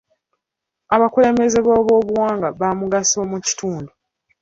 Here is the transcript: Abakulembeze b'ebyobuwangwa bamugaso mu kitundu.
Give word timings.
Abakulembeze 0.95 1.57
b'ebyobuwangwa 1.65 2.49
bamugaso 2.59 3.19
mu 3.31 3.37
kitundu. 3.45 3.91